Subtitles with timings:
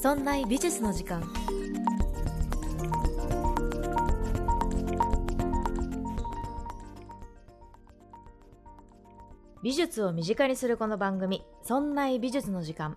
[0.00, 1.28] そんな美術の時間。
[9.60, 12.96] 美術を身近にするこの番組「そんな美術の時間」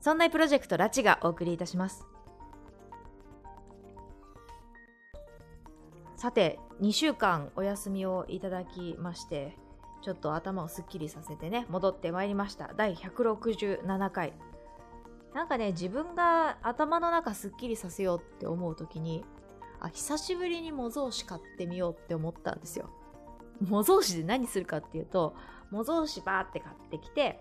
[0.00, 2.04] そんなプロジェクトラチがお送りいたします。
[6.16, 9.56] さて2週間お休みをいただきまして
[10.02, 12.72] ちょっと頭をすっきりさせてね戻ってまいりました。
[12.76, 14.32] 第167回。
[15.34, 19.24] なんかね自分が頭の中すっきりさせようって思う時に
[19.80, 22.90] あ久しぶりに模造紙買ってみようって思ったんですよ。
[23.60, 25.34] 模造紙で何するかっていうと
[25.70, 27.40] 模造紙バーって買ってきて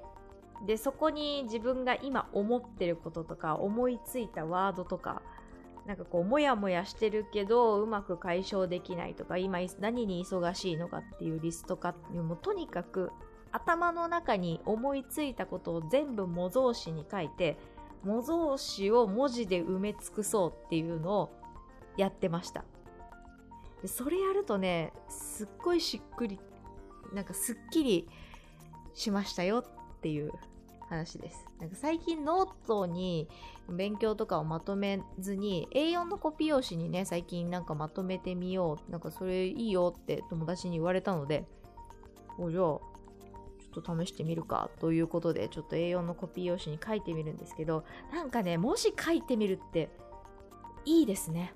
[0.65, 5.21] でそこに自分が今思ってることとか思いついたワードとか
[5.87, 13.11] なんかこうモヤモヤしてるけどうまく解消できないとか今何に忙しいのかっていうリストかもうとにかく
[13.51, 17.57] 頭の中に思いついたことを全部模造紙に書いて
[18.03, 21.31] 模造紙を文字で埋め尽くそうっていうのを
[21.97, 22.63] やってました
[23.81, 26.39] でそれやるとねすっごいしっくり
[27.13, 28.07] なんかすっきり
[28.93, 30.31] しましたよっていう
[30.91, 31.45] 話です。
[31.59, 33.29] なんか最近ノートに
[33.69, 41.45] 勉強とかをまとめずに A4 のコピー用紙にね最近なんかまとめてみようなんかそれいいよって友達に言われたので
[42.37, 42.90] おじゃあ
[43.73, 49.89] ちょっと試してみるかということでちょっと A4 のコピー用紙に書いてみるんですけどなんかね文字書いてみるって
[50.83, 51.53] いいですね。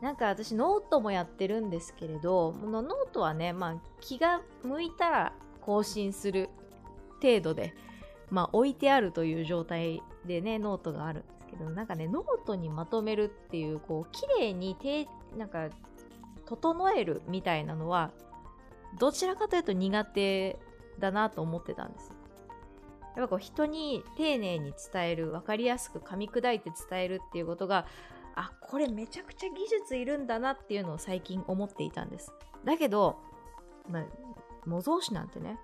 [0.00, 6.50] なんか私ノートもやってるんですけれどこのノートはねまあ気が向いたら更新する
[7.22, 7.72] 程度で、
[8.30, 14.76] まあ、置いてあるという状態でね、ノートがあるんですけど、なんかね、ノートにまとめるっていう、こう、綺麗に、
[15.38, 15.68] なんか、
[16.44, 18.10] 整えるみたいなのは、
[18.98, 20.58] どちらかというと苦手
[20.98, 22.12] だなと思ってたんです。
[23.16, 27.86] やっぱこう人に丁寧に伝える、分かりやすく噛み砕いて伝えるっていうことが、
[28.34, 32.32] あ、これめちゃくちゃ技術いるんだなっていうのを最近思っていたんです。
[32.64, 33.18] だけど、
[33.90, 34.04] まあ、
[34.64, 35.58] 模造紙なんてね、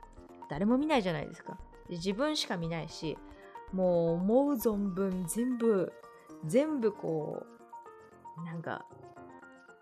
[0.50, 1.58] 誰も見ないじゃないですか。
[1.88, 3.16] 自分しか見ないし、
[3.72, 5.92] もう思う存分全部、
[6.44, 7.46] 全部こ
[8.38, 8.84] う、なんか、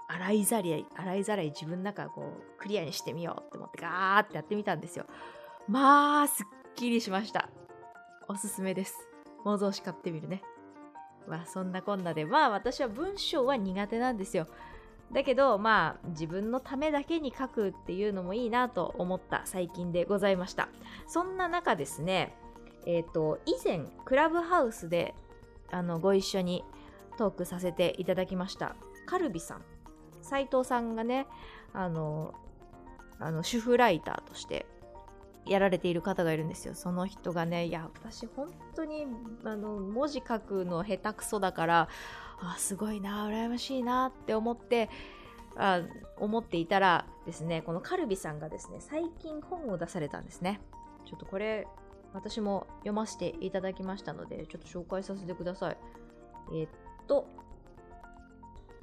[0.08, 5.06] 洗いざらい、洗いざらい自分の中こう、クリアにしてみようって思ってガーってやってみたんですよ。
[5.68, 7.48] まあ、すっきりしました。
[8.28, 8.96] おすすめです。
[9.44, 10.42] 模造紙買ってみるね。
[11.28, 14.46] まあ、そんなこんなで、まあ私は文章は苦手なんですよ。
[15.12, 20.68] だけど、まあ、自分のためだけに書くっていうのもいいなと思った最近でございました。
[21.06, 22.34] そんな中ですね、
[22.86, 25.14] えっ、ー、と、以前、クラブハウスで、
[25.70, 26.64] あの、ご一緒に
[27.18, 28.76] トークさせていただきました。
[29.06, 29.75] カルビさん。
[30.26, 31.26] 斉藤さんがね、
[31.72, 32.34] あの、
[33.19, 34.66] あの、主婦ライターとして
[35.47, 36.75] やられている方がいるんですよ。
[36.75, 39.06] その人がね、いや、私本当に、
[39.44, 41.88] あの、文字書くの下手くそだから、
[42.41, 44.91] あ、すごいな、羨ましいなって思って、
[45.59, 45.81] あ
[46.19, 50.60] 思っていたらですね、このカルビさんがですね、最近本を出されたんですね。
[51.06, 51.66] ちょっとこれ、
[52.12, 55.78] 私も読ませていただきましたので、ちょっと紹介させてください。
[56.54, 56.69] え、っ
[57.06, 57.26] と、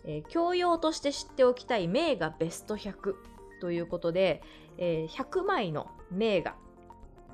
[0.06, 3.16] えー、教養として知っておきたい名画ベスト100
[3.62, 4.41] ということで、
[4.78, 6.56] えー、100枚の名画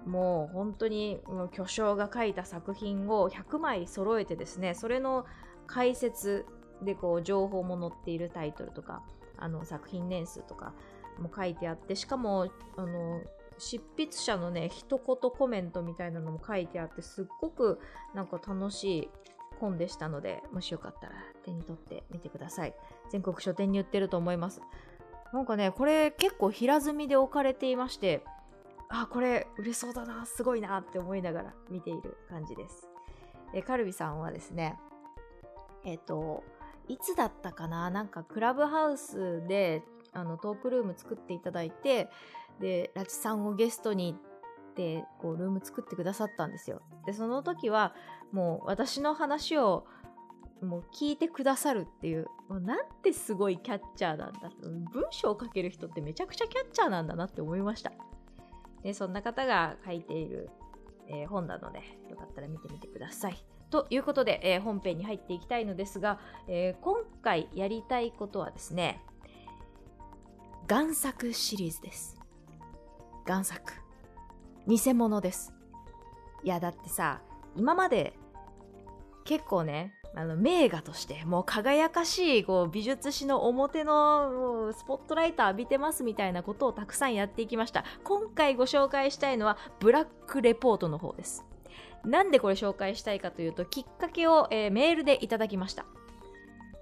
[0.05, 1.19] もう本当に
[1.51, 5.25] 巨匠が書いた作品を100枚揃えてですねそれの
[5.67, 6.45] 解説
[6.81, 9.03] でこう情報も載っているタイトルとか
[9.37, 10.73] あの作品年数とか
[11.19, 13.21] も書いてあってしかもあの
[13.57, 17.79] 執筆者のね一言コメントみたいなのも書いてあってすっごく
[18.15, 19.09] なんか楽しい
[19.59, 22.73] 本でしたのでもしよかったら手に取ってみてください。
[23.09, 24.61] 全国書店に売ってると思います。
[25.33, 28.23] なんかねこれ結構平積みで置かれていまして
[28.89, 32.89] あこれ売れそうだなすごいなって思いながら見ている感じです。
[33.53, 34.77] えカルビさんはですね
[35.83, 36.43] えっ、ー、と、
[36.87, 42.09] いつだったかななんかクラブハウスであのトークルーム作っていただいて、
[42.59, 44.28] で、ラチさんをゲストにっ
[44.79, 46.81] てこうルーム作ってくださったんですよ。
[47.05, 47.93] で、その時は
[48.31, 49.85] もう私の話を
[50.61, 54.51] もう聞いてくださるっていう、もうなんてすごいキャッチャーなんだ。
[54.93, 57.91] 文章を書ける人ってめちゃくちゃキャッチャーなんだなって思いました。
[58.81, 60.49] で、そんな方が書いている、
[61.07, 63.37] えー、本なので、よかったら見てみてください。
[63.69, 69.03] ということで、えー、本編に入っていきたいのですが、えー、今回やりたいことはですね、
[70.67, 72.17] 贋作シリーズです。
[73.25, 73.88] 贋作。
[74.67, 75.53] 偽物です。
[76.43, 77.21] いや、だってさ、
[77.55, 78.13] 今まで
[79.25, 91.45] 結構ね、あの名画としてもう輝かしいこう美術史の表のスポットライト浴びてますみたいなことをたくさんやっていきました今回ご紹介したいのはブラックレポートの方です
[92.05, 95.85] なんでこれ紹介したいかというと、きっかけを、えー、メールでいただきました。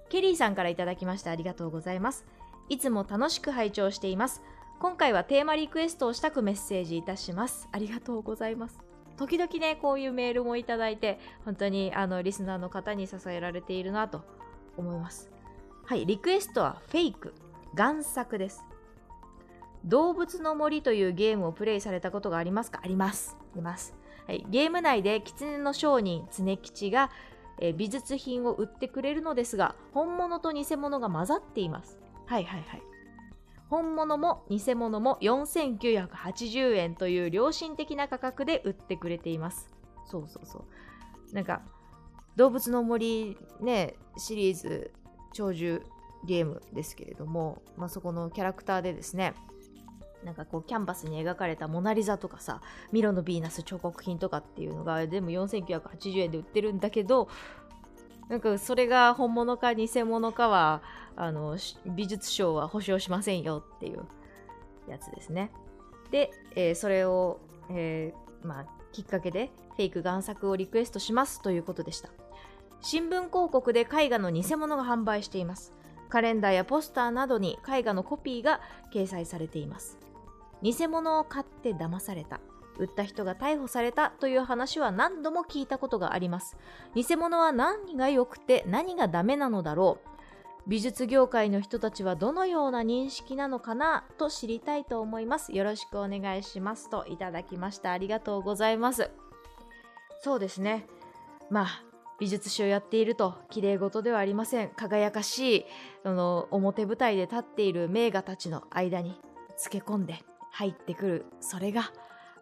[0.08, 2.24] ケリーさんからいただきましてありがとうございます。
[2.68, 4.42] いつも楽しく拝聴しています。
[4.80, 7.68] 今回はテーマリクエストをしたくメッセージいたします。
[7.72, 8.78] ありがとうございます。
[9.16, 14.22] 時々ね、こういうメールもいただいて、本当にあのリスナーの方に支えられているなと
[14.76, 15.32] 思います。
[15.84, 17.34] はい、リクエストはフェイク、
[17.74, 18.64] 贋作です。
[19.84, 22.80] 動物の森というゲームをプレイされたことがありますか？
[22.80, 23.36] あります。
[23.40, 23.96] あります。
[24.28, 27.10] はい、ゲーム内で狐の商人、常吉が、
[27.60, 31.98] え美術品を売ってくれるのですが、本物と偽物が混ざっています。
[32.26, 32.82] はいはいはい。
[33.68, 39.68] 本物も偽物も4980円という良心的な価格で売ってくれています。
[40.06, 40.64] そうそうそ
[41.30, 41.34] う。
[41.34, 41.62] なんか、
[42.36, 44.92] 動物の森ね、シリーズ
[45.32, 45.82] 長寿
[46.26, 49.34] ゲームですけれども、まあ、そこのキャラクターでですね、
[50.24, 52.60] なんかこうキャンバスに描かれたモナリザとかさ
[52.92, 57.28] ミロのヴィーナス彫刻品とかっていうのが全部4980円で売ってるんだけど
[58.28, 60.82] なんかそれが本物か偽物かは
[61.16, 64.04] あの美術賞は保証しませんよっていう
[64.88, 65.50] やつですね。
[66.10, 67.40] で、えー、それを、
[67.70, 72.10] えー、まあ、きっかけでフェイク贋作をリクエストしますということでした。
[72.80, 75.72] 新聞広告で絵画の偽物が販売しています。
[76.08, 78.60] カレンダーやポスターなどに絵画のコピーが
[78.94, 79.98] 掲載されています。
[80.62, 82.40] 偽物を買って騙された。
[82.78, 86.56] 売った人が逮捕されたという話は何度も聞いたことがあります。
[86.94, 90.08] 偽物は何が良くて何がダメなのだろう。
[90.66, 95.52] 美術業界の人たちはどのような認識なのかなと知りたいと思います。
[95.52, 97.92] よろしくお願いしますといただきました。
[97.92, 99.10] ありがとうございます。
[100.20, 100.86] そうですね。
[101.48, 101.82] まあ、
[102.20, 104.68] 美術史をやっていると綺麗事ではありません。
[104.70, 105.64] 輝かしい、
[106.02, 109.18] その表舞台で立っている名画たちの間に
[109.56, 111.92] つけ込んで入ってくる、それが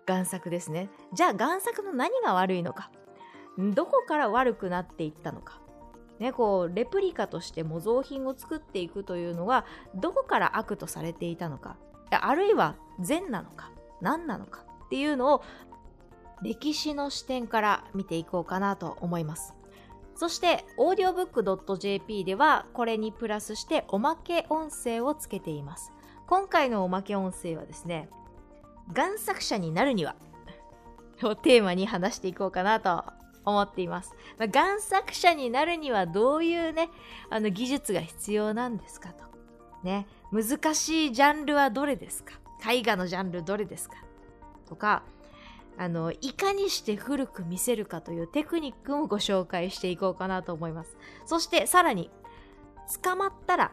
[0.07, 0.89] 贋作ですね。
[1.13, 2.91] じゃあ贋作の何が悪いのか。
[3.59, 5.61] どこから悪くなっていったのか。
[6.19, 11.77] ね、こうレプリカとして模造品を作っていくというのはどこから悪とされていたのか
[12.11, 13.71] あるいは善なのか
[14.01, 15.43] 何なのかっていうのを
[16.43, 19.55] 歴史の視点から見ていこうかなと思います
[20.15, 25.93] そして audiobook.jp ではこれにプラスしておまけ音声をつけています
[26.27, 28.09] 今回のおまけ音声はですね
[28.93, 30.17] 贋作者になるには
[31.23, 33.05] をテーマに話していこうかなと
[33.45, 34.15] 思っています。
[34.39, 36.91] まあ、贋作者になるにはどういうね、
[37.31, 39.25] あの技術が必要なんですかと。
[39.83, 42.35] ね、難しいジャンルはどれですか？
[42.69, 43.97] 絵画のジャンルどれですか？
[44.69, 45.05] とか、
[45.79, 50.97] あの、いかにして古く見せるかというテクニックもご紹介していこうかなと思います。
[51.25, 52.11] そしてさらに、
[53.03, 53.73] 捕まったら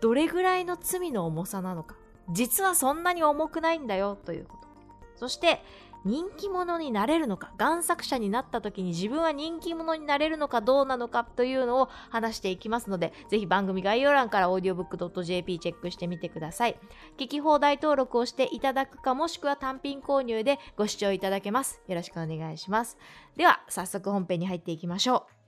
[0.00, 1.96] どれぐらいの罪の重さなのか。
[2.32, 4.68] 実はそんなに重くないんだよということ。
[5.16, 5.62] そして
[6.04, 16.78] 人気者になれるのか、贋作者になった時に自分は人気者になれるのかどうなのかというのを話していきますので、ぜひ番組概要欄から audiobook.jp チェックしてみてください。
[17.18, 21.82] 聞き放題登録をしていただくかもしくは単品購入でご視聴いただけます。
[21.86, 22.96] よろしくお願いします。
[23.36, 25.39] では、早速本編に入っていきましょう。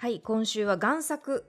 [0.00, 1.44] はい、今週は贋作、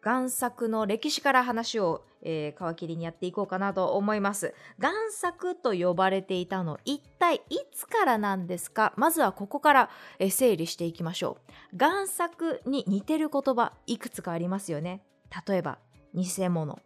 [0.00, 4.54] 贋作の歴史から話を、えー、皮切りにやっていこうかなと思います。
[4.78, 8.92] 贋作と呼ばれていたの、一体いつからなんですか？
[8.96, 11.38] まずはここから、えー、整理していきましょ
[11.72, 11.76] う。
[11.76, 15.02] 贋作に似てる言葉、いくつかありますよね。
[15.48, 15.80] 例えば、
[16.14, 16.78] 偽物、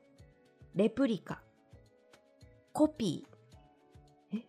[0.75, 1.43] レプリカ、
[2.73, 4.47] コピー、え？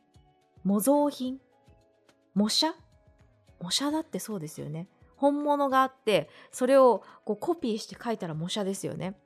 [0.63, 1.41] 模造品、
[2.33, 2.73] 模写？
[3.59, 4.87] 模写だってそうですよね。
[5.25, 9.17] 本物があってそれをこうコピーして書いたら模写ですよね。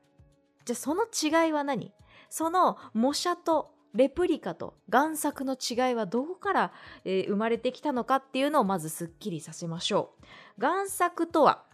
[0.64, 1.94] じゃあその違いは何？
[2.30, 6.72] その模写とレプリカと贋作の違いはどこから、
[7.04, 10.14] えー、生まれてきたのかっていうのをまずすっきりさせましょ
[10.58, 10.62] う。
[10.62, 11.66] 贋作とは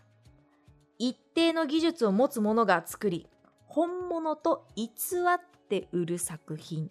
[0.98, 3.28] 一定の技術を持つ者が作り
[3.68, 6.90] 本物と偽って売る作品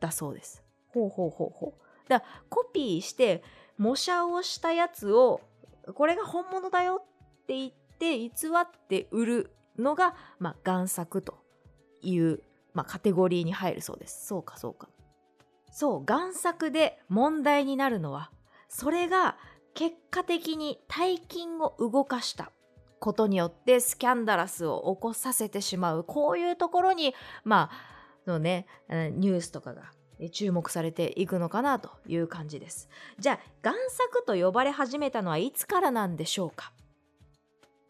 [0.00, 0.64] だそうです。
[0.88, 2.08] ほうほうほうほう。
[2.08, 3.42] だコピーして
[3.76, 5.40] 模写をしたやつを
[5.92, 11.38] これが本物だよって言って偽って売るのが、まあ、贋作と
[12.02, 12.40] いう、
[12.72, 14.26] まあ、カテゴリーに入るそうです。
[14.26, 14.88] そうかそうか。
[15.70, 18.30] そう、贋作で問題になるのは、
[18.68, 19.36] それが
[19.74, 22.52] 結果的に大金を動かした
[23.00, 29.90] ことによってスキャンダラスを起こさせてしまう、こういうところに、まあ、のね、ニュースとかが
[30.32, 32.88] 注目されていくのかなという感じです。
[33.18, 36.72] じゃあ贋作と呼ばれ始めたのはいつからなんでしょうか？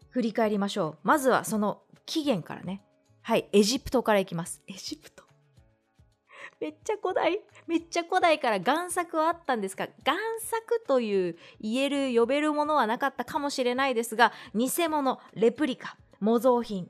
[0.09, 1.07] 振り返りましょう。
[1.07, 2.81] まずはその起源からね。
[3.21, 4.61] はいエジプトからいきます。
[4.67, 5.23] エジプト。
[6.61, 7.39] めっちゃ古代。
[7.67, 16.89] めっちゃ古代から贋作はあったんですが贋作という言える呼べるものはなかったかもしれないですが偽物レプリカ模造品、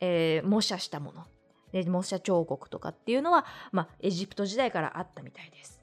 [0.00, 1.26] えー、模写したもの。
[1.72, 5.80] で模写彫刻とかっていうのは、まあ、エジプト時代からあったみたいです。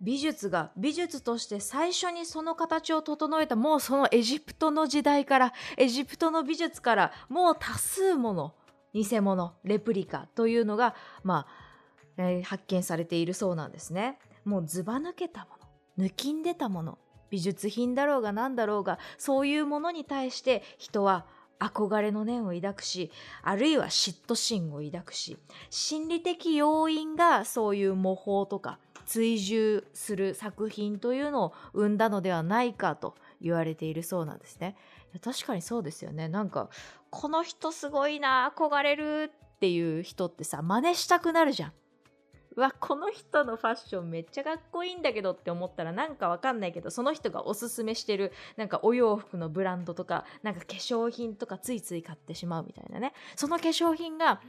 [0.00, 8.54] 美術が美術として最初にその形を整えたもうそのエジプトの時代からエジプトの美術からもう多数もの
[8.92, 11.46] 偽物レプリカというのが、ま
[12.18, 14.18] あえー、発見されているそうなんですね。
[14.44, 15.56] もうずば抜けたも
[15.98, 16.98] の抜きんでたもの
[17.30, 21.26] 美術品だろうが何だろうがそういうものに対して人は
[21.58, 23.10] 憧れの念を抱くし
[23.42, 25.38] あるいは嫉妬心を抱くし
[25.70, 34.76] 心理的要因がそういう模倣とか追従する作品というのを生んだのではないかと言われているそうなんですね。
[35.22, 36.28] 確かにそうですよね。
[36.28, 36.68] なんか
[37.10, 41.72] この人すごいな憧れるっていう人ってさ真似したくなるじゃん。
[42.56, 53.12] わこの人のファッションめっちゃかっこいいんだけどって思ったらなんかわかんないけどその人がおすすめしてるなんかお洋服のブランドとかなんか化粧品とかついつい買ってしまうみたいなね。
[53.36, 54.40] その化粧品が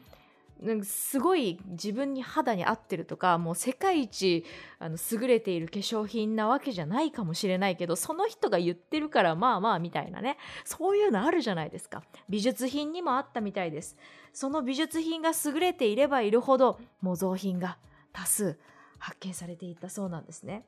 [0.61, 4.43] なんかすごい自分に肌に合ってるとかもう世界一
[4.79, 10.37] あの優れている化粧品なわけじゃないかもしれないけどその人が言ってるからまあまあみたいなね。
[10.63, 12.03] そういうのあるじゃないですか。
[12.29, 13.97] 美術品にもあったみたいです。
[14.33, 17.77] その美術品が優れていればいるほど模造品が
[18.17, 18.57] 多数
[18.97, 20.65] 発見されていたそうなんですね。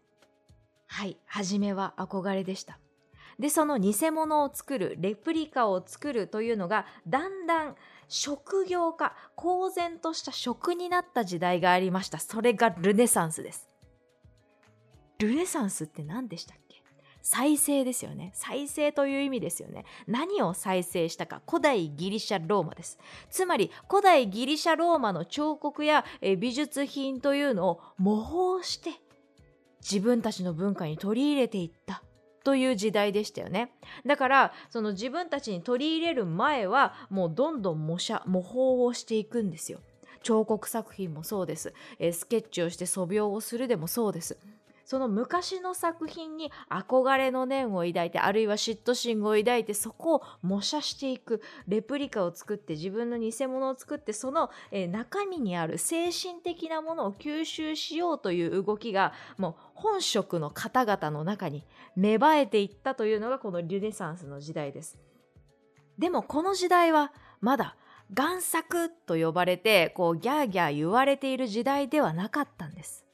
[0.86, 2.77] はい、初めは憧れでした。
[3.39, 7.75] で、その偽物を作る、レプリカを作るというのが、だんだん
[8.08, 12.20] 職業化、公然とした職になった時代がありました。
[12.20, 13.68] それがルネサンスです。
[15.18, 16.68] ルネサンスって何でしたっけ？
[17.29, 18.31] 再生ですよね。
[18.33, 19.86] 再生という意味ですよね。
[20.07, 21.43] 何を再生したか。
[21.48, 22.98] 古代ギリシャローマです。
[23.29, 26.03] つまり、古代ギリシャローマの彫刻や
[26.39, 28.93] 美術品というのを模倣して、
[29.79, 32.01] 自分たちの文化に取り入れていった
[32.43, 33.74] という時代でしたよね。
[34.07, 39.81] だから、その自分たちに取り入れる前は、もうどんどん模写、模倣をしていくんですよ。
[40.24, 41.75] 彫刻作品もそうです。
[42.00, 44.39] えスケッチをして素描をするでもそうです。
[44.89, 64.98] その昔の作品に憧れの念を抱いてあるいは嫉妬心を抱いてそこを模写していくレプリカを作って自分の偽物を作ってその、えー、中身にある精神的なものを吸収しようという動きがもう本職の方々の中に芽生えていったというのがこのルネサンスの時代です。
[66.00, 67.75] でもこの時代はまだ
[68.12, 73.05] 贋作と呼ばれてこうギャーギャー言われている時代ではなかったんです。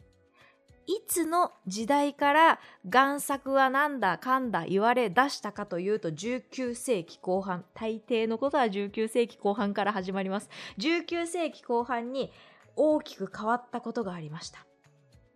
[0.87, 10.49] いつの時代から贋作はなんだかんだ言われ出したかというと19世紀後半大抵のことは19世紀後半から始まります。
[10.77, 12.31] 19世紀後半に
[12.75, 14.65] 大きく変わったことがありました。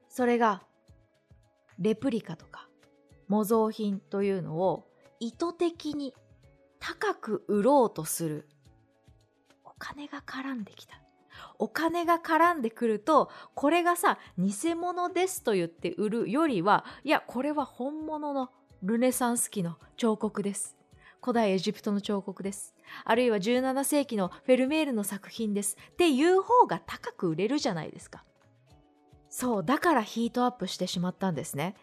[0.08, 0.62] それが
[1.80, 2.68] レプリカとか
[3.28, 4.88] 模造品というのを
[5.20, 6.14] 意図的に
[6.80, 8.48] 高く売ろうとする
[9.64, 11.02] お金が絡んできた。
[11.60, 18.50] お金が絡んでくるとこれがさ偽物ですと言って売るよりはいやこれは本物の
[18.82, 20.78] ルネサンス期の彫刻です。
[21.22, 22.74] 古代エジプトの彫刻です。
[23.04, 25.76] あるいは17世紀のフェルメールの作品です。
[25.92, 28.24] っていう方が高く売れるじゃないですか。
[29.30, 31.76] そうだからヒートアップしてしまったんですね。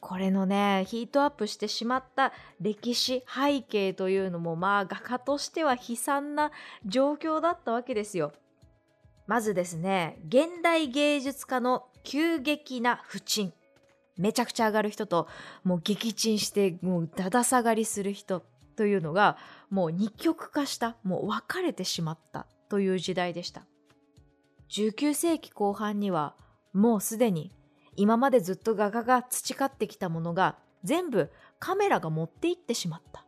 [0.00, 6.50] これのねヒートアップしてしまった歴史背景というのもまあ画家としては悲惨な
[6.86, 8.32] 状況だったわけですよ。
[9.28, 13.52] まずですね、現代芸術家の急激な不沈。
[14.16, 15.28] めちゃくちゃ上がる人と、
[15.64, 18.42] もう撃沈して、もうだだ下がりする人
[18.74, 19.36] というのが、
[19.68, 23.66] もう二極化した、もう分かれてしまったという時代でした。
[24.70, 26.34] 19世紀後半には、
[26.72, 27.52] もうすでに
[27.96, 33.26] 今までずっと画家が培ってきたものが全部カメラが持っていってしまった。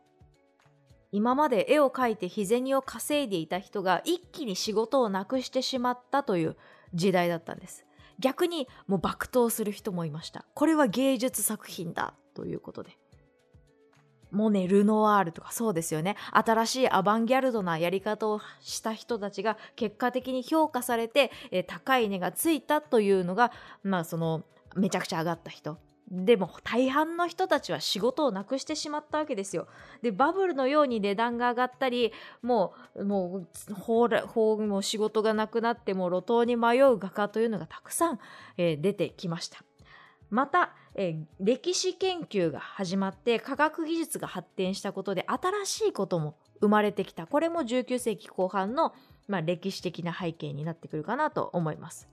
[1.11, 6.55] 今まで絵を描いて日銭を稼いでいた人が一気に仕事をなくしてしまったという
[6.93, 7.85] 時代だったんです。
[8.19, 10.45] 逆にもう爆投する人もいました。
[10.53, 12.97] これは芸術作品だということで。
[14.31, 16.15] モネ、ルノワールとかそうですよね。
[16.31, 23.51] 新しいアバンギャルドなやり方をした人たちが結果的に評価されて、え高い値がついたというのが、
[23.83, 24.43] まあその
[24.77, 25.77] めちゃくちゃ上がった人
[26.11, 29.67] でも大半の人たちは仕事をなくしてしまったわけですよ。
[30.01, 38.19] でバブルのように値段が上がったりもうもう法法も仕事がなくなっても路頭に迷う画家というのがたくさん、
[38.57, 39.63] えー、出てきました。
[40.29, 48.93] また、えー、歴史研究が始まって科学技術が発展したことで新しいことも生まれてきたこれも19世紀後半の、
[49.27, 52.09] まあ、歴史的な背景になってくるかなと思います。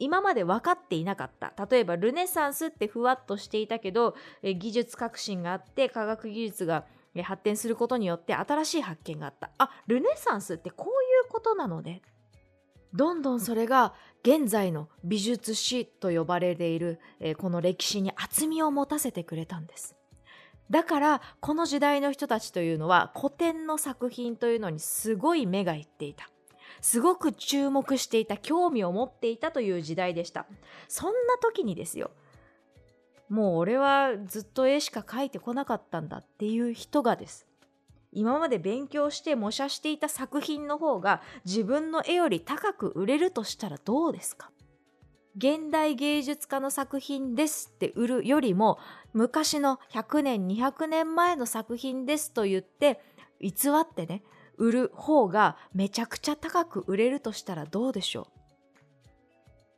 [0.00, 1.52] 今まで分かっていなかった。
[1.70, 6.84] 例えばルネサンスってふわっとしていたけど技術革新があって科学技術が
[7.22, 9.50] 発展することによって新しい発見があった。
[9.58, 12.02] あルネサンスってこういうことなのね。
[12.92, 19.96] どんどんそれが現在の美術史と呼ばれている、えこの歴史に厚みを持たせてくれたんです。
[20.70, 26.30] だからこの時代の人たちというのは古典の作品というのにすごい目がいっていた。
[26.80, 30.46] すごく注目していた興味を持っていたという時代でした。
[30.88, 32.10] そんな時にですよ
[33.28, 37.46] もう俺はずっと絵しか描いてこなかったんだっていう人がです。
[38.12, 44.50] 今まで勉強して模写していた作品の方が自分の絵より高く売れるとしたらどうですか？
[45.36, 48.80] 現代芸術家の作品ですって売るよりも
[49.12, 53.00] 昔の100年200年前の作品ですと言って
[53.40, 54.24] 偽ってね
[54.60, 58.28] 売る方がめちゃくちゃ高く売れるとしたらどうでしょ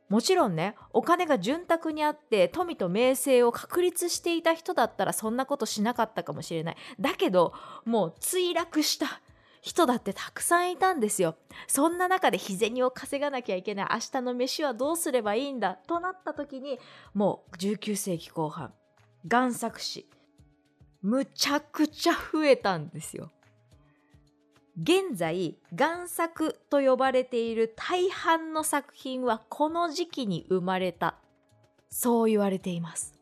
[0.09, 0.13] う？
[0.13, 6.77] もちろんねお金が潤沢にあって富と名声を確立していた人だったらそんなことしなかったかもしれない。
[6.99, 7.53] だけど
[7.85, 9.21] もう墜落した
[9.61, 11.37] 人だってたくさんいたんですよ。
[11.67, 13.87] そんな中で日銭を稼がなきゃいけない。
[13.93, 15.75] 明日の飯はどうすればいいんだ？
[15.87, 16.77] となった時に
[17.13, 18.73] もう19世紀後半
[19.25, 20.09] 贋作師
[21.01, 23.31] むちゃくちゃ増えたんですよ。
[24.81, 31.15] 現在贋作と呼ばれている大半の作品はこの時期に生まれた。
[31.89, 33.13] そう言われています。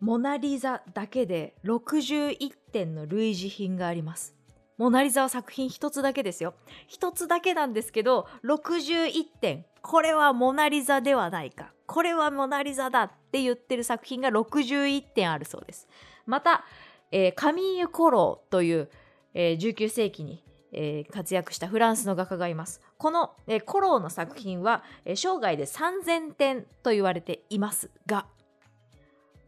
[0.00, 4.34] モナ・リザだけで61点の類似品があります。
[4.76, 6.54] モナ・リザは作品一つだけですよ。
[6.88, 9.64] 一つだけなんですけど61点。
[9.80, 11.72] これはモナ・リザではないか。
[11.86, 15.86] これはモナ・リザだって言ってる作品が61点あるそうです。
[16.26, 16.64] また、
[17.12, 18.90] えー、カミーユ・コローという
[19.34, 20.42] えー、19世紀に、
[20.72, 22.80] えー、活躍したフランスの画家がいます。
[22.96, 28.26] この、えー、コローの作品は、えー、生涯で3000点と言われていますが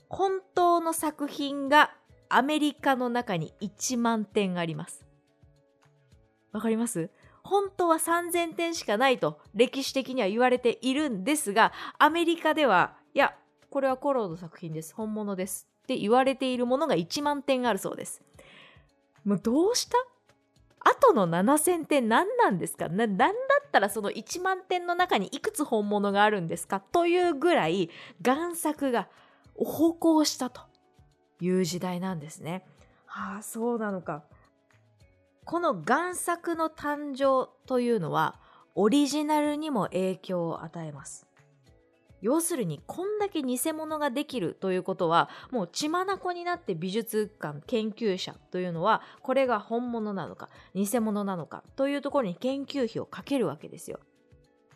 [0.09, 1.93] 本当の作品が
[2.29, 5.05] アメリカの中に1万点あります。
[6.53, 7.11] わかります？
[7.45, 13.37] 本当は3000点しかないと歴史的には言われているんですがアメリカではいや
[13.71, 18.23] これはコローの作品です本物ですって言われているものが1万点あるそうです。
[19.27, 19.99] もうどうした？
[20.89, 22.89] 後の7000点何なんですか？
[22.89, 23.27] な、なんだ
[23.61, 26.81] ったらその1万点の中にいくつ本物があるんですか？
[26.81, 27.91] というぐらい
[28.23, 29.09] 贋作が
[29.59, 30.61] 横行したと
[31.41, 32.65] いう時代なんですね。
[33.07, 34.23] はあ、そうなのか。
[35.45, 38.39] この贋作の誕生というのは
[38.75, 41.27] オリジナルにも影響を与えます。
[42.23, 54.01] 要するにこんだけ偽物ができるということはもう血眼になって美術館研究者というのはこれが本物なのか偽物なのかというところに研究費をかけるわけですよ。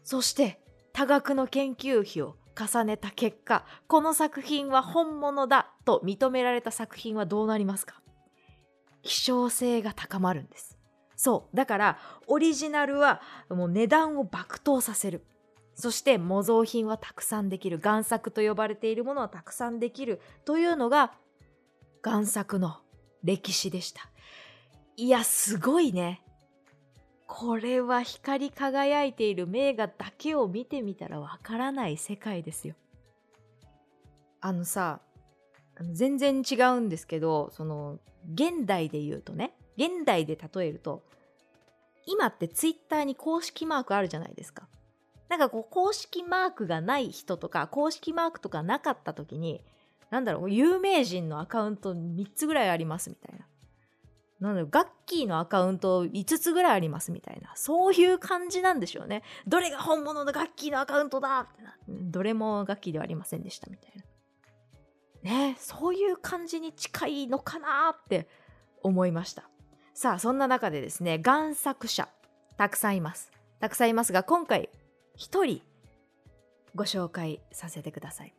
[0.04, 0.60] そして
[0.92, 8.02] 多額の研究費を重ねた結果この作品は本物だと認められた作品はどうなりますか？
[9.02, 10.76] 希少性が高まるんです。
[11.16, 15.24] そうだからオリジナルはもう値段を爆投させる
[15.80, 21.12] そして模造品はたくさんできる贋作と呼ばれているものはたくさんできるというのが
[22.02, 22.78] 贋作の
[23.24, 24.08] 歴史でした。
[24.96, 26.22] いやすごいね。
[27.26, 32.74] これは光り輝いている名画だけを見てみたらわからない世界ですよ。
[34.40, 35.00] あのさ
[35.92, 37.98] 全然違うんですけどその
[38.34, 41.02] 現代で言うとね現代で例えると
[42.06, 44.68] 今ってツイッターに公式マークあるじゃないですか。
[45.30, 49.62] なんかこう公式マークがない人とか公式マークとかなかった時に
[50.10, 53.46] なんだろう有名人のアカウント3つぐらいありますみたいな。
[54.40, 57.52] なんだろうガッキーのアカウント5つぐらいありますみたいな。
[57.54, 59.22] そういう感じなんでしょうね。
[59.46, 61.76] どれが本物のガッキーのアカウントだってな。
[61.86, 64.02] どれもガッキーではありませんでしたみたいな。
[65.22, 68.26] ねそういう感じに近いのかなって
[68.82, 69.48] 思いました。
[69.94, 72.08] さあ、そんな中でですね、贋作者、
[72.56, 73.30] たくさんいます。
[73.60, 74.70] たくさんいますが、今回
[75.20, 75.60] 一人
[76.74, 78.32] ご紹介させてください。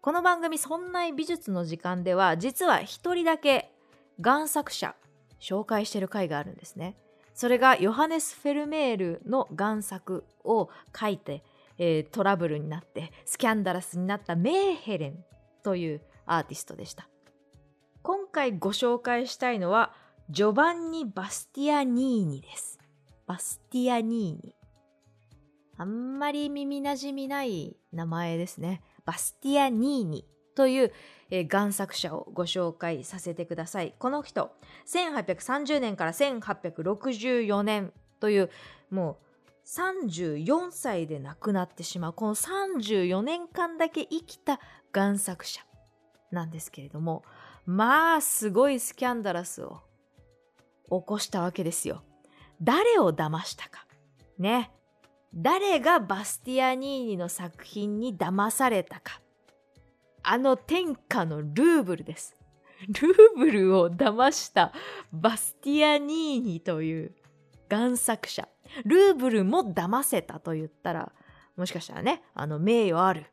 [0.00, 3.72] この番組「そんな美術の時間」では実は一人だけ
[4.18, 4.96] 贋作者
[5.38, 6.96] 紹介してる回があるんですね。
[7.32, 11.44] それがヨハネス・フェルメールの贋作を書いて、
[11.78, 15.24] えー、トラブルになってスキャンダラスになったメーヘレン
[15.62, 17.08] というアーティストでした
[18.02, 19.94] 今回ご紹介したいのは
[20.28, 22.80] ジョバンニ・バスティアニーニです
[23.28, 24.57] バスティアニーニ
[25.78, 30.92] あんまり耳なじみない名前ですねバスティアニーニという、
[31.30, 34.50] えー、贋作者をご紹介させてくださいこの人
[34.86, 38.50] 1830年から1864年という
[38.90, 44.60] もう34歳で亡くなってしまうこの34年間だけ生きた
[44.92, 45.60] 贋作者
[46.32, 47.22] なんですけれども
[47.66, 49.80] まあすごいスキャンダラスを
[50.90, 52.02] 起こしたわけですよ。
[52.62, 53.86] 誰を騙したか。
[54.38, 54.70] ね。
[55.34, 59.20] 誰がバスティアニーニの作品に騙されたか。
[60.22, 62.36] あの天下のルーブルです。
[62.88, 64.72] ルーブルを騙した
[65.12, 67.12] バスティアニーニという
[67.68, 68.48] 贋作者。
[68.84, 71.12] ルーブルも騙せたと言ったら、
[71.56, 73.26] もしかしたらね、あの、名誉ある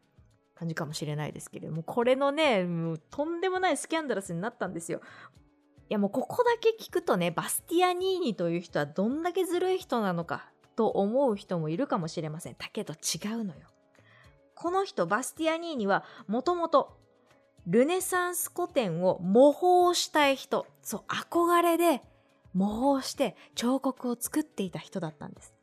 [0.55, 5.01] 感じかもしれないですけれども、これのね、もうとんでもないスキャンダラスになったんですよ。
[5.87, 12.55] いやもうここだけ聞くとね、バスティアニーニという人はどんだけずるい人なのかと思う人もいるかもしれません。
[12.57, 13.61] だけど違うのよ。
[14.55, 16.97] この人、バスティアニーニはもともと
[17.67, 22.01] ルネサンス古典を模倣したい人、そう、憧れで
[22.53, 25.53] 模倣して彫刻を作っていた人だったんです。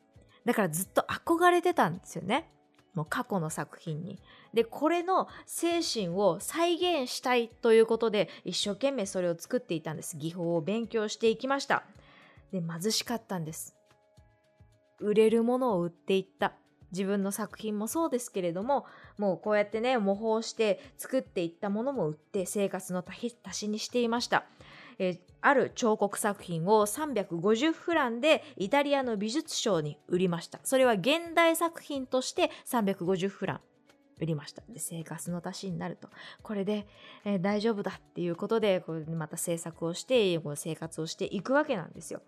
[0.45, 2.51] だからずっと憧れてたんですよね。
[2.95, 4.19] もう過去の作品に。
[4.53, 10.17] で、これの精神を再現したいということで一生懸命それを作っていたんです。
[10.19, 11.85] 技法を勉強していきました。
[12.53, 13.75] で、貧しかったんです。
[15.03, 16.55] 売れるものを売っていった。
[16.93, 18.87] 自分の作品もそうですけれども、
[19.17, 24.45] もうこうやってね、模倣して作っていったものも売って生活の足しにしていました。
[24.99, 30.61] え、ある彫刻作品を350フランでイタリアの美術商に売りました。
[30.65, 33.61] それは現代作品として350フラン
[34.21, 34.63] 売りました。
[34.69, 36.09] で、生活の足しになると。
[36.43, 36.87] これで、
[37.25, 42.23] えー、大丈夫だっていうことで、これでまた制作をして、生活をしていくわけなんですよ。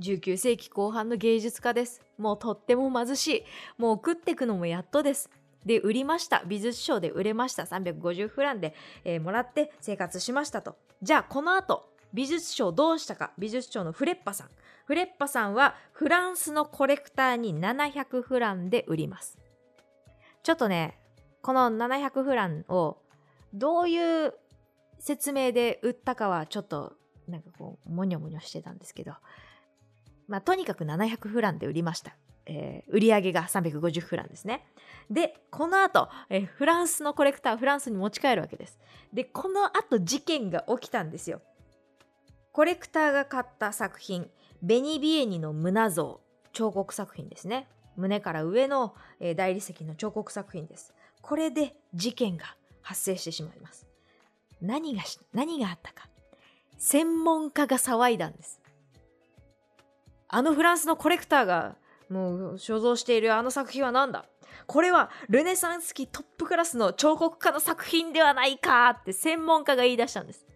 [0.00, 2.02] 19世紀後半の芸術家です。
[2.18, 3.44] もうとっても貧しい。
[3.78, 5.30] もう食ってくのもやっとです。
[5.64, 6.42] で、売りました。
[6.46, 7.64] 美術商で売れました。
[7.64, 8.74] 350フランで、
[9.04, 10.76] えー、もらって生活しましたと。
[11.02, 13.32] じゃあ、この後、美術賞どうしたか？
[13.38, 14.50] 美術賞のフレッパさん
[14.84, 19.38] フレッパさんはフランスのコレクターに700フランで売ります
[20.42, 20.98] ちょっとね
[21.40, 22.98] この700フランを
[23.54, 24.34] どういう
[24.98, 26.92] 説明で売ったかはちょっと
[27.28, 29.12] なんかこうモニョモニョしてたんですけど
[30.28, 34.64] まあとにかく700フランで売りましたえー、売上が350フランですね。
[35.10, 38.78] で、この後、えー、フランスのコレクター、フランスに持ち帰るわけです。
[39.12, 41.40] で、この後事件が起きたんですよ。
[42.52, 44.28] コレクターが買った作品、
[44.62, 46.20] ベニビエニの胸像、
[46.52, 47.68] 彫刻作品ですね。
[47.96, 50.94] 胸から上の、え大理石の彫刻作品です。
[51.20, 53.86] これで事件が発生してしまいます。
[54.60, 56.08] 何がし何があったか。
[56.78, 58.61] 専門家が騒いだんです。
[60.32, 61.76] あのフランスのコレクターが
[62.08, 64.24] もう所蔵しているあの作品は何だ？
[64.66, 70.46] これはルネサンス期トップクラスの彫刻家の作品ではないかって専門家が言い出したんです。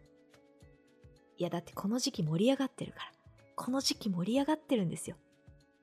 [1.37, 3.13] いやだってこの時期盛り上がってるから。
[3.55, 5.17] この時期盛り上がってるんですよ。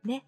[0.03, 0.25] ね。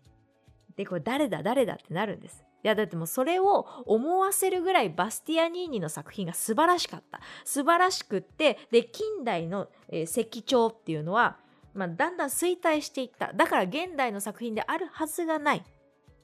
[0.75, 1.41] で、これ誰だ？
[1.41, 1.73] 誰だ？
[1.73, 2.43] ってなるんです。
[2.63, 7.19] いやだってもうそれを思わせるぐらいバスティアニーニの作品が素晴らしかった。
[7.43, 11.37] 素晴らしくって、で、近代の、えー、石彫っていうのは、
[11.75, 13.33] まあ、だんだん衰退していった。
[13.33, 15.63] だから現代の作品であるはずがない。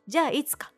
[0.08, 0.72] じゃあいつか、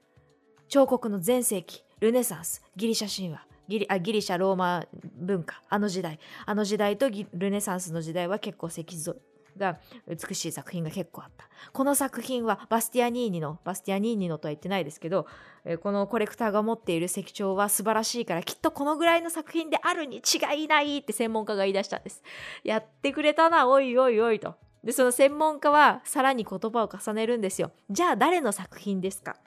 [0.68, 9.16] 彫刻の全盛期、ルネサンス、ギリシャ神話、ギリあギリシャローマ文化あの時代あの時代とルネサンスの時代は結構石像
[9.58, 11.48] が美しい作品が結構あった。
[11.72, 15.28] この作品はバスティアニーニのバスティアニーニのとは言ってないですけど、
[15.66, 22.24] えこのコレクターが持っている石彫は素晴らしいからきっとこのぐらいの作品であるに違いないって専門家が言い出したんです。
[22.64, 24.56] やってくれたなおいおいおいと。
[24.84, 27.72] でその専門家はさらに言葉を重ねるんですよ。
[27.90, 29.38] じゃあ誰の作品ですか？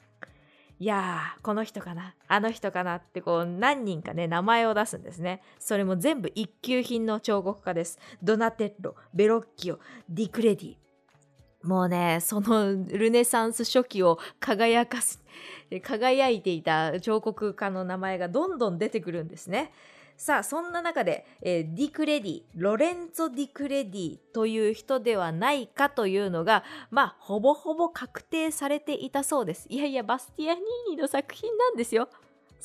[0.79, 5.41] いやー、この人かな、あの人かなってこう何人かね、名前を出すんですね。
[5.59, 7.99] それも全部一級品の彫刻家です。
[8.23, 9.79] ドナテッロ、ベロッキオ、
[10.11, 10.77] ディクレディ。
[11.62, 15.25] もうね、そのルネサンス初期を輝かす、
[15.83, 19.73] 輝いていた彫刻家の名前がどんどん出てくるんですね。
[20.16, 32.09] さあそんな中で、えー、ディクレディロレンツォ・ディクレディという人ではないかというのがまあほぼほぼ確定されていたそうですいやいやバスティアニーニの作品なんですよ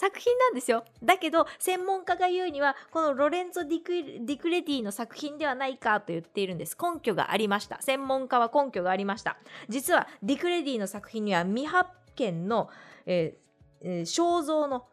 [0.01, 0.83] 作品なんですよ。
[1.03, 3.91] だけど、専門家が言うには、このロレンゾ・ディク
[4.25, 6.75] ディクレディの作品ではないかと言っているんです。
[6.81, 7.79] 根拠がありました。
[7.81, 9.37] 専門家は根拠がありました。
[9.69, 12.69] 実は、ディクレディの作品には未発見の、
[13.05, 14.87] えーえー肖像の、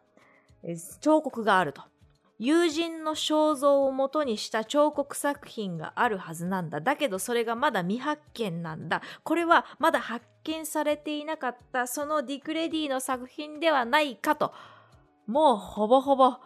[0.63, 1.81] えー彫刻があると。
[2.39, 6.79] 友人の肖像を元にした彫刻作品があるはずなんだ。
[6.79, 9.01] だけどそれがまだ未発見なんだ。
[9.23, 14.53] これはまだ発見されていなかったそのディクレディの作品ではないかと、
[15.27, 16.37] もうほぼほぼ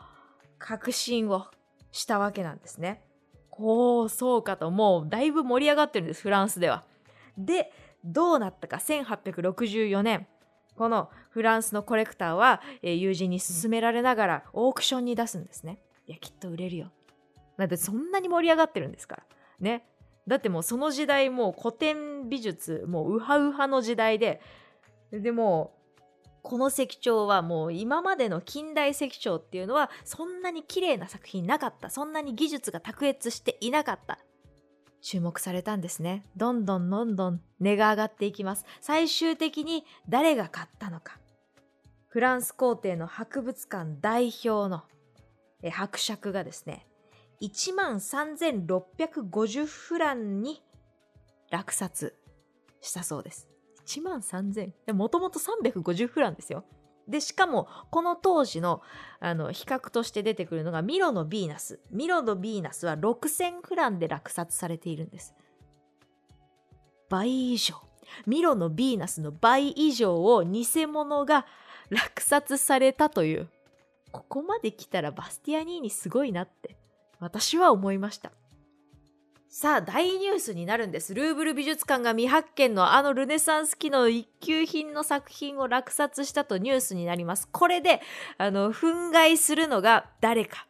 [0.57, 1.45] 確信を
[1.91, 3.03] したわけなんですね。
[3.51, 6.83] おー、そうかと、もうだいぶ盛り上がってるんです、フランスでは。
[7.37, 7.71] で、
[8.03, 10.27] どうなったか、1864年、
[10.75, 15.79] このフランスのコレクターは、えー友人に勧められながらオークションに出すんですね。
[16.07, 16.91] いや、きっと売れるよ。
[17.57, 19.23] だってそんなに盛り上がってるんですから。
[19.59, 19.85] ね。
[20.27, 24.41] だってもうその時代もう古典美術、もうウハウハの時代で、
[25.11, 25.75] でも
[26.41, 31.89] この石彫はもう今までの近代石彫っていうのはそんなに綺麗な作品なかった。
[31.89, 34.19] そんなに技術が卓越していなかった。
[35.03, 36.25] 注目されたんですね。
[36.37, 38.65] どんどんどんどん値が上がっていきます。
[38.81, 41.19] 最終的に誰が買ったのか。
[42.07, 44.83] フランス皇帝の博物館代表の
[45.69, 46.87] 伯爵がですね、
[47.41, 50.63] 1万3650フランに
[51.51, 52.15] 落札
[52.79, 53.49] したそうです。
[53.85, 54.93] 1万3000。
[54.93, 56.63] もともと350フランですよ。
[57.07, 58.81] で、しかも、この当時の、
[59.19, 61.79] あの、比較として出てくるのが、ミロのヴィーナス。
[61.91, 65.33] ミロのヴィーナスは6000フランで落札されているんです。
[67.09, 67.75] 倍以上。
[68.25, 71.45] ミロのヴィーナスの倍以上を偽物が
[71.89, 73.49] 落札されたという。
[74.11, 76.77] ここまで来たらバスティアニーニすごいなって、
[77.19, 78.31] 私は思いました。
[79.55, 81.13] さあ、大ニュースになるんです。
[81.13, 87.47] ルーブル美術館が未発見のあのルネサンス期の一級品の作品を落札したとニュースになります。
[87.51, 88.01] これで、
[88.39, 90.65] あの、憤慨するのが誰か。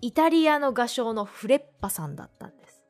[0.00, 2.84] イタリアの画商のフレッパさんだったんです。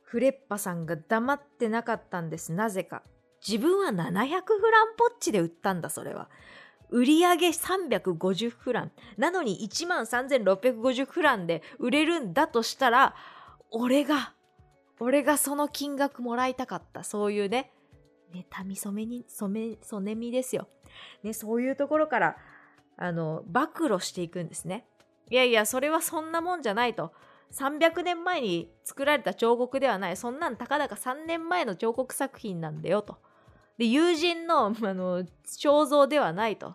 [0.00, 2.54] フレッパさんが黙ってなかったんです。
[2.54, 3.02] なぜか。
[3.46, 6.30] 自分は700フランポッチで売ったんだ、それは。
[6.90, 8.92] 売上350フラン。
[9.16, 13.14] なのに1万3650フランで売れるんだとしたら、
[13.70, 14.34] 俺が、
[15.00, 17.04] 俺がその金額もらいたかった。
[17.04, 17.72] そういうね、
[18.32, 20.68] 妬み染めに、染め、染めみですよ。
[21.22, 22.36] ね、そういうところから、
[22.96, 24.86] あの、暴露していくんですね。
[25.30, 27.12] いやいや、それはそんなもんじゃないと。
[27.52, 30.16] 300年前に作られた彫刻ではない。
[30.16, 33.18] そんなんたかだか3年前の彫刻作品なんだよと。
[33.78, 36.74] で、友人の、 あの、肖像ではないと。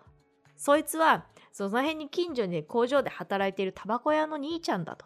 [0.58, 5.06] そいつは、その辺に近所に工場で働いているタバコ屋の兄ちゃんだと。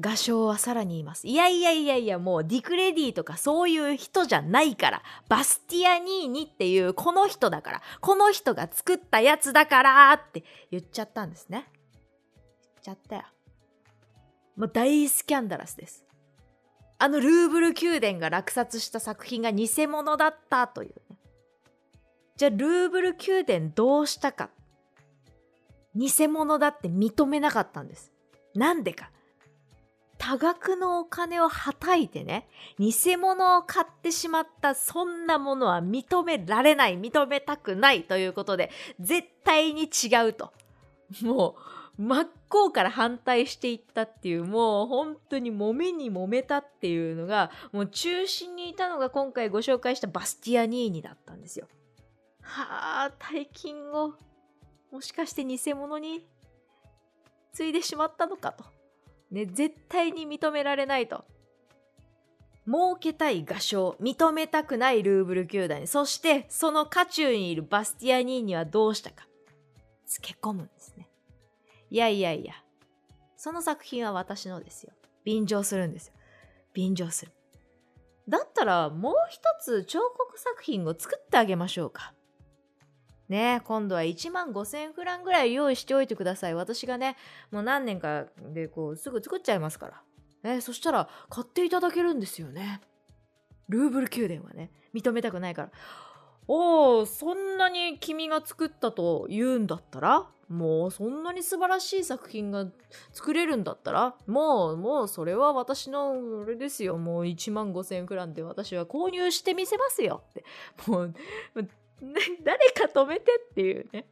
[0.00, 1.26] 画商はさらに言います。
[1.26, 11.68] いやいやいやいや、もうディクレディとかそういう人じゃないから、バスティアニーニっていうこの人だから、この人が作ったやつだからって言っちゃったんですね。
[12.34, 13.22] 言っちゃったよ。
[14.56, 16.04] もう大スキャンダラスです。
[17.02, 20.94] あのルーブル宮殿が落札した作品が偽物だったという。
[22.36, 24.50] じゃあルーブル宮殿どうしたか。
[25.96, 28.12] 偽物だって認めなかったんです。
[28.54, 29.10] なんでか。
[30.16, 32.46] 多額のお金をはたいてね、
[32.78, 40.52] 偽物を買ってしまったそんなものは認められない、認めたくないということで、絶対に違うと。
[41.20, 51.68] もう、真っ向から反対していったっていう、もう本当に揉めに揉めたっていうのが、もう中心にいたのが今回ご紹介したバスティアニーニだったんですよ。
[52.42, 54.14] はあ、大金を、
[54.90, 56.26] もしかして偽物に
[57.52, 58.64] 継いでしまったのかと。
[59.30, 61.24] ね、絶対に認められないと。
[62.66, 69.26] 儲けたい画商、認めたくないルーブル宮殿、そしてその渦中にいるバスティアニーニはどうしたか。
[70.06, 70.81] つけ込むんです。
[71.92, 72.54] いやいやいや、
[73.36, 74.94] その作品は私のですよ。
[75.24, 76.14] 便乗するんですよ。
[76.72, 77.32] 便乗する。
[78.26, 82.14] だったらもう一つ彫刻作品を作ってあげましょうか。
[83.28, 86.54] ね今度は1万5000フランぐらい用意しておいてください。
[86.54, 87.18] 私がね、
[87.50, 88.24] もう何年か
[88.54, 90.02] でこうすぐ作っちゃいますか
[90.42, 90.50] ら。
[90.50, 92.80] ね、そしたら買っていただけるんですよね。
[93.68, 95.70] ルーブル宮殿はね、認めたくないから。
[96.54, 100.26] おお、そんなに君が作ったと言うんだったら？
[100.50, 102.66] もうそんなに素晴らしい作品が
[103.14, 104.14] 作れるんだったら？
[104.26, 106.98] もう、もうそれは私の、あれですよ。
[106.98, 110.44] もう1万5千フランで私は購入してみせますよって。
[110.86, 111.14] もう、
[112.44, 114.04] 誰か止めてっていうね。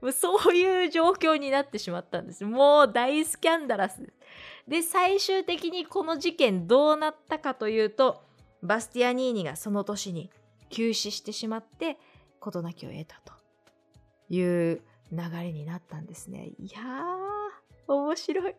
[0.00, 2.44] もうそういう状況になってしまったんです。
[2.44, 4.12] もう大スキャンダラス。
[4.68, 8.22] で、最終的にこの事件どうなったかというと、
[8.62, 10.30] バスティアニーニがその年に
[10.72, 11.98] 急死してしまって、
[12.40, 13.34] 事なきを得たと
[14.28, 14.82] いう
[15.12, 16.50] 流れになったんですね。
[16.58, 18.54] いやー、面白い。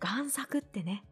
[0.00, 1.04] 贋作ってね、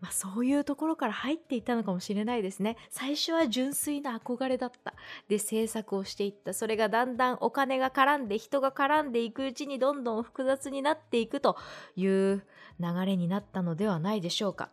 [0.00, 2.76] まあ、そういうところから入っていたのかもしれないですね。
[2.90, 4.94] 最初は純粋な憧れだった。
[5.28, 6.52] で、制作をしていった。
[6.52, 11.56] それがだんだんお金が絡んで、人が絡んでいくうちにどんどん複雑になっていくと
[11.94, 12.44] いう
[12.78, 14.68] 流れになったのではないでしょうか。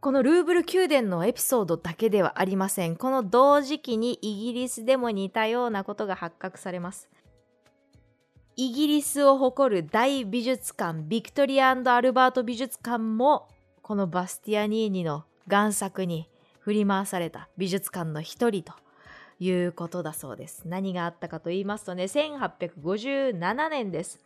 [0.00, 2.96] このルーブル宮殿のエピソードだけではありません。
[2.96, 7.10] この同時期にイギリスでも似たようなことが発覚されます。
[8.56, 13.48] イギリスを誇る大美術館、ビクトリアアルバート美術館も
[13.82, 18.72] このバスティアニーニの贋作に振り回された美術館の一人と
[19.38, 20.62] いうことだそうです。
[20.64, 24.18] 何があったかと言いますとね、1857年です。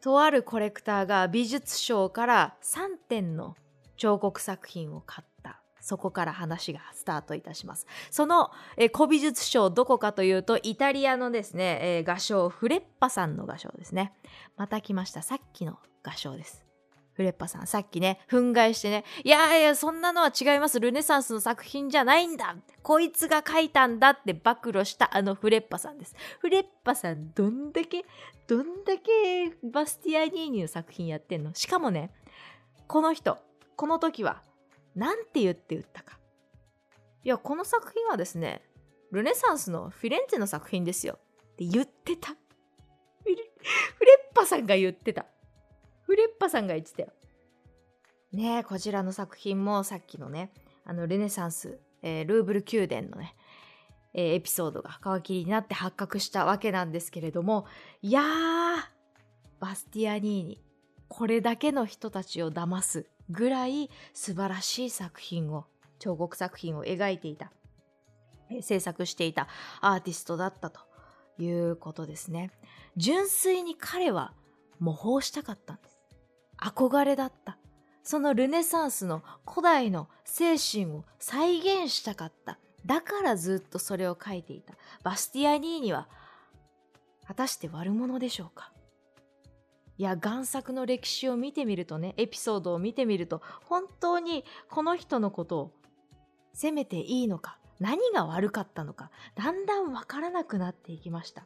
[0.00, 3.56] とあるコレクターが美術賞から3点の
[4.00, 5.60] 彫刻作品を買った。
[5.82, 7.86] そこから話がスタートいたします。
[8.10, 14.14] そのえ古美術賞どこかというと、イタリアのですね、え画商フレッパさんの画商ですね。
[14.56, 15.20] また来ました。
[15.20, 16.64] さっきの画商です。
[17.12, 20.80] フレッパさん、さっきね、憤慨してね、いやいや、そんなのは違います。
[20.80, 22.56] ルネサンスの作品じゃないんだ。
[22.82, 26.16] こいつが書いたんだって暴露したあのフレッパさんです。
[26.38, 28.06] フレッパさん、どんだけ、
[28.46, 31.54] どんだけバスティアニーニの作品やってんの？
[31.54, 32.10] しかもね、
[32.86, 33.38] この人、
[33.80, 34.42] この時は、
[34.94, 36.18] なんて言って言ったか。
[37.24, 38.60] いや、この作品はですね、
[39.10, 41.18] ルネサンスのフィレンツェの作品ですよ。
[41.54, 42.28] って言ってた。
[43.22, 45.24] フレッパさんが言ってた。
[46.02, 47.08] フレッパさんが言ってたよ。
[48.32, 50.52] ねえ、こちらの作品もさっきのね、
[50.84, 53.34] あの、ルネサンス、えー、ルーブル宮殿のね、
[54.12, 57.64] えー、エピソードが皮切りになって発覚したわけなんですけれども、
[58.02, 58.24] いやー、
[59.58, 60.62] バスティアニーニ、
[61.08, 65.64] これだけの人たちを騙すぐらい素晴らしい作品を、
[65.98, 67.52] 彫刻作品を描いていた、
[68.50, 69.48] えー、制作していた
[69.80, 70.80] アーティストだったと
[71.38, 72.50] いうことですね。
[72.96, 74.32] 純粋に彼は
[74.78, 75.98] 模倣したかったんです。
[76.58, 77.58] 憧れだった。
[78.02, 82.58] そのルネサンスの古代の精神を再現したかった。
[82.86, 84.74] だからずっとそれを書いていた。
[85.02, 86.08] バスティアニーニは、
[87.26, 88.72] 果たして悪者でしょうか？
[90.00, 95.72] いや、贋作の歴史を見てみるとね、エピソードを見てみると、本当にこの人のことを
[96.54, 101.44] 責めていいのか、何が悪かったのか、だんだんわからなくなっていきました。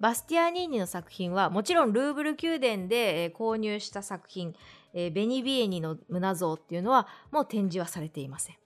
[0.00, 4.56] バスティアニーニの作品はもちろんルーブル宮殿で購入した作品、
[4.92, 8.56] ベニビエニの胸像っていうのはもう展示はされていません。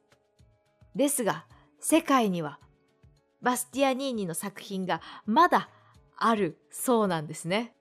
[0.97, 1.45] ですが
[1.79, 2.59] 世界には
[3.43, 5.69] バスティアニーニの作品がまだ
[6.17, 7.75] あるそうなんですね。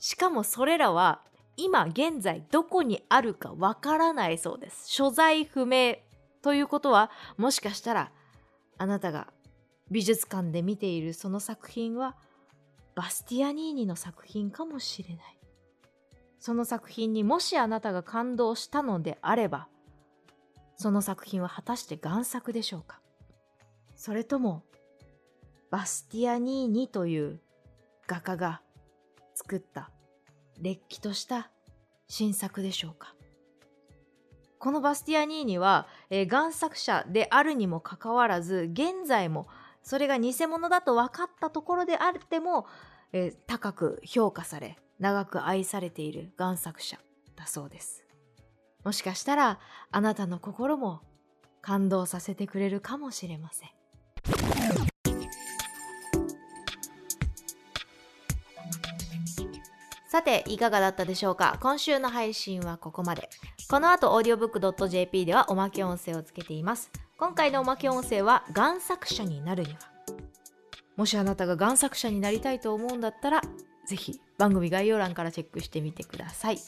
[0.00, 1.20] しかもそれらは
[1.56, 4.90] 今現在どこにあるかわからないそうです。
[4.90, 5.98] 所在不明
[6.42, 8.10] ということはもしかしたら
[8.78, 9.28] あなたが
[9.90, 12.16] 美術館で見ているその作品は
[12.94, 15.38] バスティアニーニの作品かもしれない。
[16.38, 19.68] その作品にもしあなたが感動したのであれば、
[20.76, 23.00] その作品は果たして贋作でしょうか
[23.94, 24.62] それとも、
[25.70, 27.40] バスティアニーニという
[28.06, 28.62] 画家が
[29.40, 29.90] 作った
[30.60, 31.50] れっきとした
[32.08, 33.14] 新作でしょうか。
[34.58, 39.48] このバスティアニーニは、えー、贋作者であるにもかかわらず現在も
[39.82, 42.66] それが偽物だと分かったところであっても、
[43.14, 46.98] えー、高く評価され長く愛されている贋作者
[47.36, 48.04] だそうです。
[48.84, 49.58] もしかしたら
[49.90, 51.00] あなたの心も
[51.62, 54.89] 感動させてくれるかもしれません。
[60.10, 61.56] さて、いかがだったでしょうか？
[61.62, 63.30] 今週の配信はここまで。
[63.70, 66.90] この後、audiobook.jp ではおまけ音声をつけています。
[67.16, 69.78] 今回のおまけ音声は、贋作者になるには。
[70.96, 73.40] もしあなたが贋作者になりたいと思うんだったら、
[73.86, 76.58] ぜひ番組概要欄からチェックしてみてください。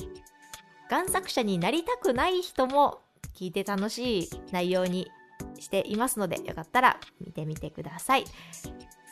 [0.88, 3.00] 贋作者になりたくない人も
[3.35, 5.11] 聞いて楽しい内容に
[5.59, 8.24] していますので、よかったら見てみてください。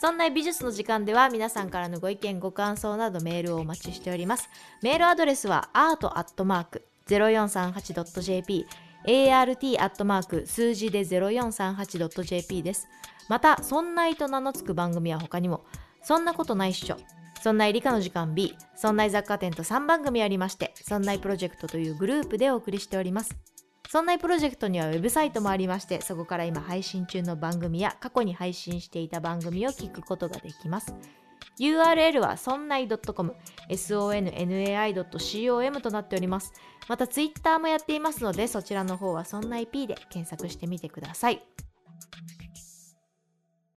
[0.01, 4.49] そんな美術の時間では皆さんからのご意見、ご感想などメールをお待ちしております。
[4.83, 8.67] メールアドレスは art.0438.jp
[9.07, 12.89] art アットマーク数字で 0438.jp です。
[13.29, 15.67] また、そんないと名の付く番組は他にも、
[16.03, 16.97] そんなことないっしょ。
[17.43, 23.37] そんない理科の時間 B、そんない雑貨店と3番組ありまして、そんないプロジェクトというグループでお送りしております。
[23.93, 30.95] そんなプロジェクトにはウェブサイトもありまして、そこから今配信中の番組や過去に配信していた番組を聞くことができます。
[31.59, 33.35] URL はそんない .com、
[33.69, 36.53] sonnai.com となっております。
[36.87, 41.43] また Twitter もやっていますので、そちらの方はそんない P で検索してみてください。